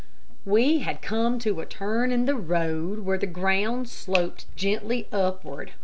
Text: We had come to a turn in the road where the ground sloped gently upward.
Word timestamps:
We 0.45 0.79
had 0.79 1.03
come 1.03 1.37
to 1.41 1.59
a 1.59 1.65
turn 1.67 2.11
in 2.11 2.25
the 2.25 2.33
road 2.33 3.01
where 3.01 3.19
the 3.19 3.27
ground 3.27 3.87
sloped 3.87 4.47
gently 4.55 5.07
upward. 5.11 5.73